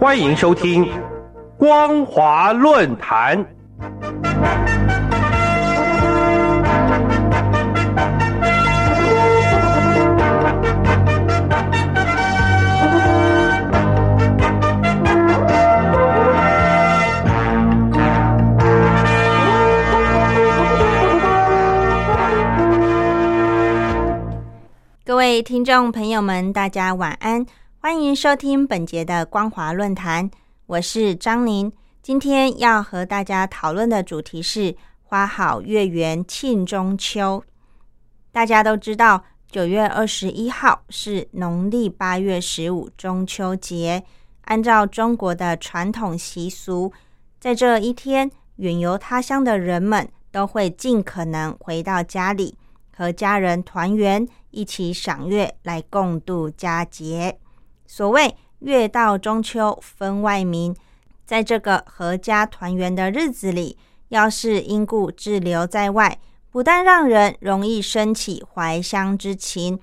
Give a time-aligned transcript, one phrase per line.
[0.00, 0.86] 欢迎收听
[1.58, 3.44] 《光华论坛》。
[25.04, 27.44] 各位听众朋友们，大家晚安，
[27.82, 30.30] 欢迎收听本节的光华论坛，
[30.66, 31.72] 我是张宁。
[32.02, 37.42] 今天要和大家讨论的主题是花好月圆庆中秋。
[38.30, 44.04] 大家都知道，九月二十一号是农历八月十五中秋节。
[44.42, 46.92] 按照中国的传统习俗，
[47.40, 52.58] 在这一天，远游他乡的人们都会尽可能回到家里，
[52.94, 54.28] 和家人团圆。
[54.50, 57.38] 一起赏月来共度佳节。
[57.92, 60.72] 所谓“月到中秋分外明”，
[61.26, 63.76] 在这个阖家团圆的日子里，
[64.10, 66.16] 要是因故滞留在外，
[66.52, 69.76] 不但让人容易升起怀乡之情，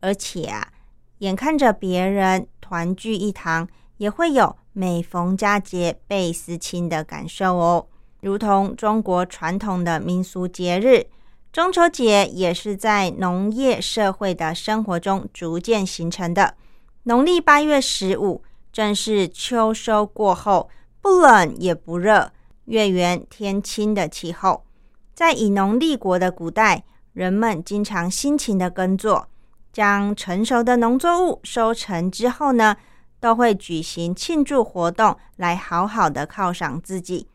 [0.00, 0.72] 而且啊，
[1.20, 7.86] 眼看着别人团聚一堂，也会有每逢佳节倍思亲的感受哦。
[8.20, 11.06] 如同中国传统的民俗节日。
[11.50, 16.56] 中秋节也是在农业社会的生活中逐渐形成的。
[17.06, 20.70] 农历八月十五，正是秋收过后，
[21.02, 22.32] 不冷也不热，
[22.64, 24.64] 月圆天清的气候。
[25.12, 29.28] 在以农立国的古代，人们经常辛勤的耕作，
[29.70, 32.74] 将成熟的农作物收成之后呢，
[33.20, 37.28] 都会举行庆祝活动，来好好的犒赏自己。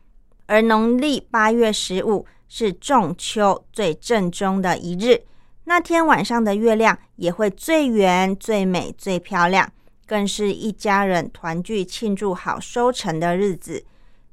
[0.46, 2.26] 而农历八月十五。
[2.52, 5.22] 是仲秋最正宗的一日，
[5.64, 9.70] 那天晚上的月亮也会最圆、最美、最漂亮，
[10.06, 13.84] 更是一家人团聚庆祝好收成的日子。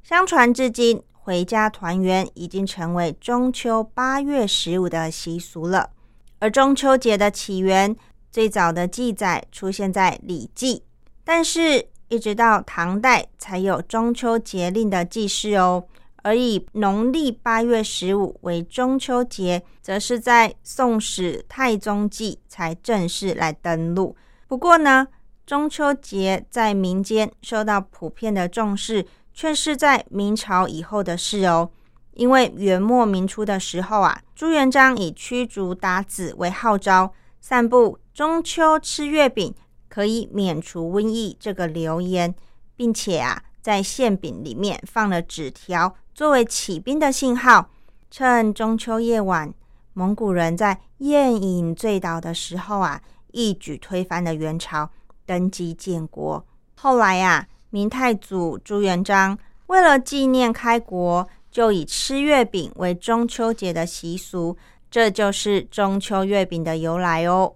[0.02, 5.92] 相传至今，回家团圆已经成为中秋八月十五的习俗了。
[6.40, 7.96] 而中秋节的起源，
[8.32, 10.76] 最早的记载出现在《礼记》，
[11.24, 15.84] 但是一直到唐代才有中秋节令的记事哦。
[16.24, 24.16] 而以农历八月十五为中秋节，则是在《宋史太宗纪》才正式来登录。
[24.48, 25.08] 不过呢，
[25.46, 31.70] 中秋节在民间受到普遍的重视，却是在明朝以后的事哦。
[32.14, 39.54] 因为元末明初的时候啊，朱元璋以驱逐鞑子为号召，散布中秋吃月饼
[39.88, 42.34] 可以免除瘟疫这个流言，
[42.76, 45.94] 并且啊，在馅饼里面放了纸条。
[46.16, 47.70] 作为起兵的信号，
[48.10, 49.54] 趁中秋夜晚，
[49.92, 53.02] 蒙古人在宴饮醉倒的时候啊，
[53.34, 54.90] 一举推翻了元朝，
[55.26, 56.46] 登基建国。
[56.76, 64.56] 后来啊，明太祖朱元璋为了纪念开国，就以吃月饼为中秋节的习俗，
[64.90, 67.54] 这就是中秋月饼的由来哦。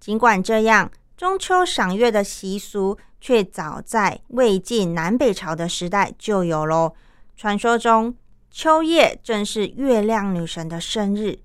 [0.00, 6.94] 尽管这样，中秋赏月的习俗却早在魏晋南北朝的时代就有喽。
[7.36, 8.14] 传说中，
[8.50, 11.38] 秋夜正是月亮女神的生日。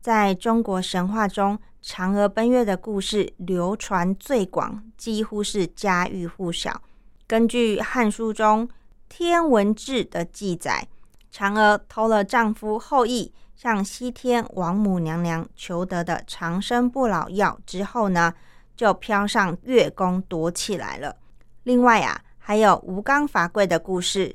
[0.00, 6.82] 在中国神话中，嫦娥奔月的故事流传最广，几乎是家喻户晓。
[7.26, 8.66] 根据《汉书》中
[9.08, 10.88] 《天文志》的记载，
[11.32, 18.32] 嫦娥偷了丈夫后羿向西天王母娘娘求得的长生不老药之后呢，
[18.78, 21.16] 就飘上月宫躲起来了。
[21.64, 24.34] 另外啊，还有吴刚伐桂的故事。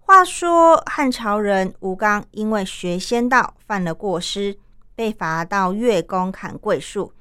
[0.00, 4.56] 话说汉朝人吴刚因为学仙道犯了过失，
[4.94, 7.12] 被罚到月宫砍桂树。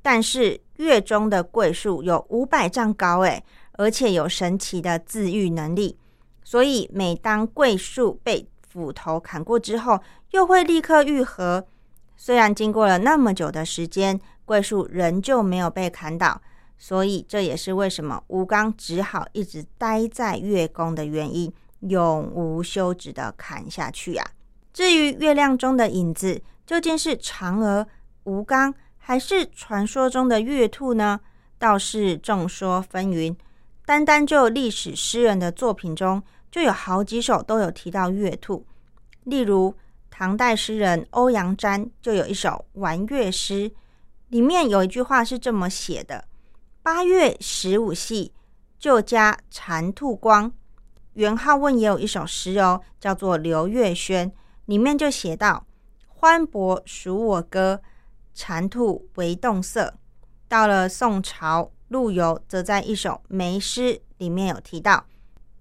[0.00, 5.98] 但是月中的桂树有五百丈高，诶，而且有神奇的自愈能力，
[6.44, 11.66] 所以每当桂树被斧头砍过之后，又会立刻愈合。
[12.16, 14.18] 虽然经过了那么久的时间，
[14.50, 16.42] 桂树仍旧没有被砍倒，
[16.76, 21.52] 所以这也是为什么吴刚只好一直待在月宫的原因。
[21.82, 24.24] 永无休止的砍下去呀！
[24.72, 27.86] 至于月亮中的影子究竟是嫦娥、
[28.24, 31.20] 吴刚，还是传说中的月兔呢？
[31.56, 33.36] 倒是众说纷纭。
[33.86, 36.20] 单单就历史诗人的作品中，
[36.50, 38.66] 就有好几首都有提到月兔。
[39.22, 39.72] 例如，
[40.10, 42.48] 唐代诗人欧阳詹就有一首
[42.80, 43.70] 《玩月诗》，
[44.30, 46.24] 里面有一句话是这么写的
[46.82, 48.32] ：“八月十五夕，
[48.78, 50.52] 就家蟾兔光。”
[51.14, 54.30] 元好问也有一首诗哦，叫做《刘月轩》，
[54.66, 55.66] 里面就写到
[56.06, 57.82] ：“欢伯属我歌，
[58.32, 59.94] 蟾兔为动色。”
[60.46, 65.06] 到了宋朝，陆游则在一首梅诗里面有提到：“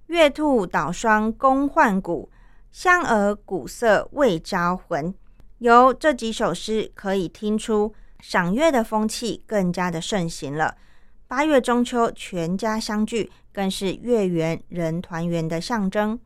[0.06, 2.30] 月兔捣霜宫换骨，
[2.72, 5.12] 香娥鼓瑟未招魂。
[5.58, 10.76] 由这几首诗可以听出，赏月的风气更加的盛行了。
[11.28, 16.20] 八月中秋，全家相聚，更是月圆人团圆的象征。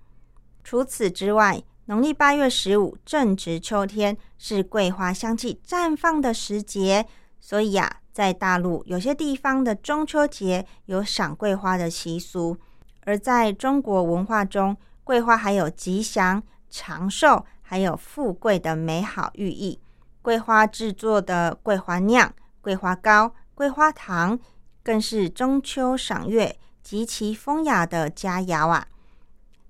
[0.64, 7.06] 除此之外，农历八月十五正值秋天，是桂花香气绽放的时节，
[7.40, 12.58] 所以呀，在大陆有些地方的中秋节有赏桂花的习俗。
[13.02, 17.46] 而在中国文化中，桂花还有吉祥、长寿。
[17.66, 19.80] 还有富贵的美好寓意，
[20.24, 24.40] 桂花制作的桂花酿、桂花糕、桂花糖，
[24.82, 28.88] 更是中秋赏月极其风雅的佳肴啊！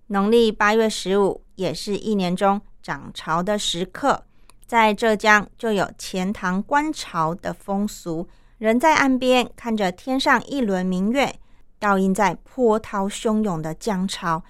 [0.08, 4.26] 农历八月十五也是一年中涨潮的时刻，
[4.68, 8.28] 在浙江就有钱塘观潮的风俗，
[8.60, 11.36] 人在岸边看着天上一轮明月，
[11.80, 14.44] 倒映在波涛汹涌的江潮。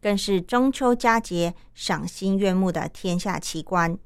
[0.00, 3.98] 更是中秋佳节赏心悦目的天下奇观。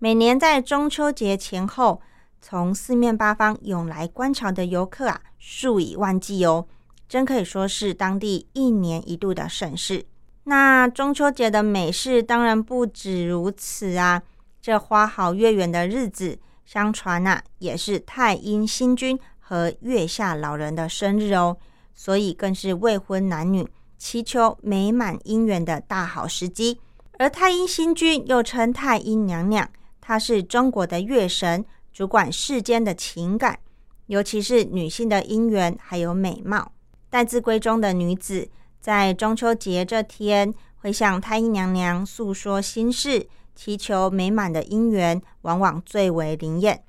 [0.00, 2.00] 每年在中秋节前后，
[2.40, 6.68] 从四面八方涌来观潮的游客啊，数以万计哦，
[7.08, 10.06] 真可以说是当地一年一度的盛事。
[10.44, 14.22] 那中秋节的美事当然不止如此啊！
[14.62, 21.56] 这花好月圆的日子，相传呐，也是太阴星君和月下老人的生日哦，
[21.92, 23.68] 所以更是未婚男女。
[23.98, 26.78] 祈求美满姻缘的大好时机，
[27.18, 29.68] 而太阴星君又称太阴娘娘，
[30.08, 31.62] 她是中国的月神，
[31.92, 33.58] 主管世间的情感，
[34.06, 36.72] 尤其是女性的姻缘还有美貌。
[37.10, 38.48] 待字闺中的女子
[38.80, 46.82] 在中秋节这天会向太阴娘娘诉说心事，祈求美满的姻缘，往往最为灵验。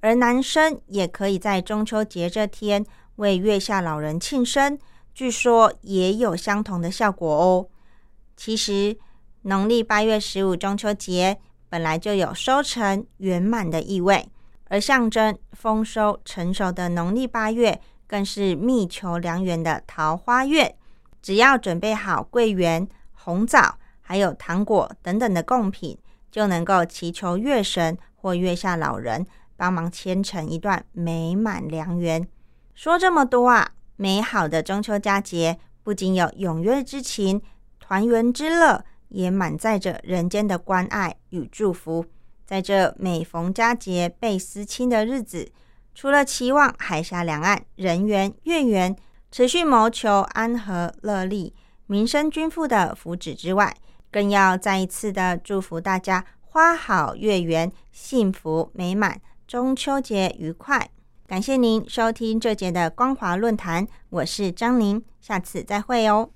[0.00, 2.84] 而男生也可以在中秋节这天
[3.14, 4.76] 为月下老人庆生。
[5.14, 7.68] 据说也有相同的效果哦。
[8.36, 8.98] 其实，
[9.42, 14.28] 农历八月十五中秋节本来就有收成圆满的意味，
[14.68, 20.76] 而象征丰收成熟的农历八月，更是密求良缘的桃花月。
[21.20, 25.98] 只要准备好桂圆、红枣，还有糖果等等的贡品，
[26.30, 29.26] 就能够祈求月神或月下老人
[29.56, 32.26] 帮忙牵成一段美满良缘。
[32.74, 33.72] 说这么多啊！
[33.96, 37.40] 美好的中秋佳节，不仅有踊跃之情、
[37.80, 42.04] 团圆之乐，也满载着人间的关爱与祝福。
[42.44, 45.50] 在这每逢佳节倍思亲的日子，
[45.94, 48.94] 除了期望海峡两岸人圆月圆，
[49.30, 51.54] 持续谋求安和乐利、
[51.86, 53.76] 民生均富的福祉之外，
[54.12, 60.88] 更要再一次的祝福大家花好月圆，幸福美满，中秋节愉快。
[61.26, 66.30] 感谢您收听这节的光华论坛，我是张宁，下次再会哦。